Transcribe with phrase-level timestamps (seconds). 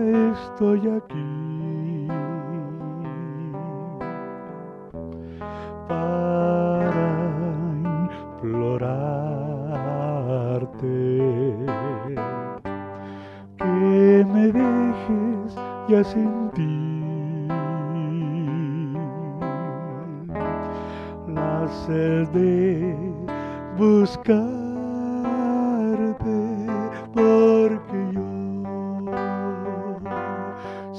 [0.00, 2.08] estoy aquí.
[5.88, 7.08] Para
[8.36, 8.86] implorarte
[13.58, 15.56] que me dejes
[15.88, 17.48] ya sentir
[21.28, 22.96] la sed de
[23.76, 24.59] buscar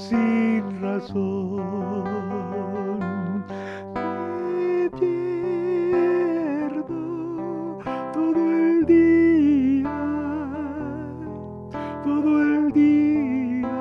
[0.10, 1.62] sin razón.
[3.94, 6.24] Me pierdo
[8.14, 10.00] todo el día,
[12.04, 13.78] todo el día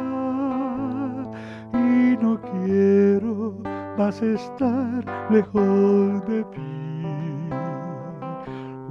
[1.72, 3.54] y no quiero
[3.96, 6.72] más estar lejos de ti,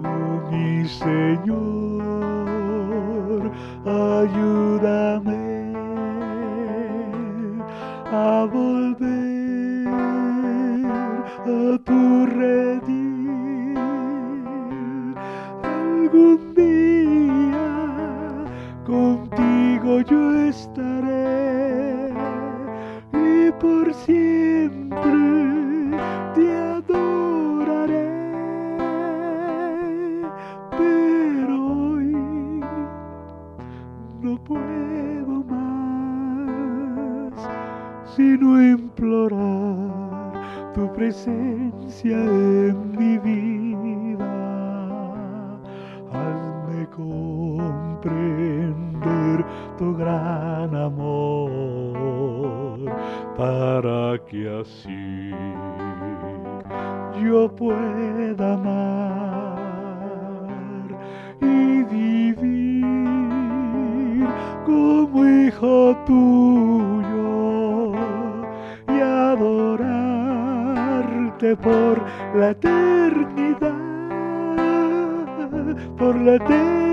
[0.04, 1.90] oh mi Señor
[3.86, 5.39] ayúdame
[16.12, 17.70] Algún día
[18.84, 22.10] contigo yo estaré
[23.14, 24.98] y por siempre
[26.34, 28.10] te adoraré.
[30.72, 32.12] Pero hoy
[34.24, 37.34] no puedo más
[38.16, 40.34] sino implorar
[40.74, 43.69] tu presencia en mi vida.
[46.96, 48.10] Comprender
[49.78, 52.00] tu gran amor.
[53.38, 55.32] Para que así
[57.24, 59.60] yo pueda amar
[61.42, 62.86] y vivir
[64.66, 67.94] como hijo tuyo
[68.88, 69.90] y adorarte
[71.58, 72.02] por
[72.36, 73.89] la eternidad,
[75.98, 76.89] por la eternidad.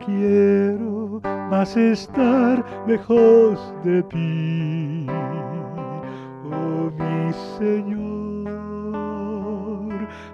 [0.09, 1.21] quiero
[1.51, 5.07] más estar lejos de ti,
[6.45, 8.49] oh mi Señor,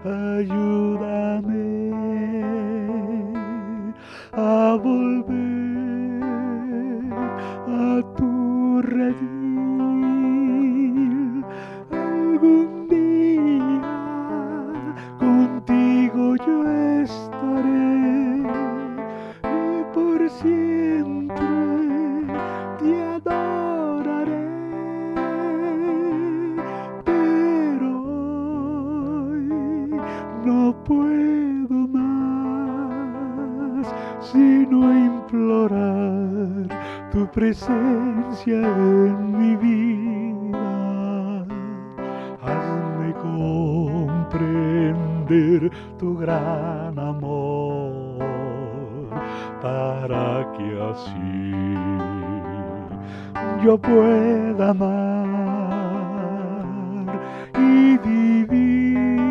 [0.04, 1.93] ayúdame
[20.28, 21.46] siempre
[22.78, 24.48] te adoraré
[27.04, 27.90] pero
[29.30, 29.48] hoy
[30.44, 33.86] no puedo más
[34.20, 36.68] sino implorar
[37.12, 41.46] tu presencia en mi vida.
[42.42, 43.12] Hazme
[44.32, 47.43] comprender tu gran amor
[49.64, 51.74] para que así
[53.64, 55.24] yo pueda amar
[57.58, 59.24] y vivir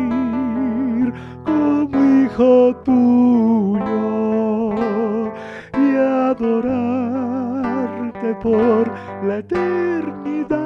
[1.44, 3.94] como hijo tuyo
[5.78, 5.86] y
[6.26, 6.74] adorarte
[8.42, 8.90] por
[9.28, 10.58] la eternidad,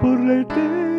[0.00, 0.93] por la eternidad.